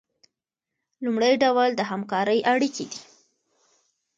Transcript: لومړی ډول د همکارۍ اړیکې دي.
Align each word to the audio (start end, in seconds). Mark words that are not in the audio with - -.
لومړی 1.03 1.33
ډول 1.43 1.69
د 1.75 1.81
همکارۍ 1.91 2.39
اړیکې 2.53 2.85
دي. 2.91 3.01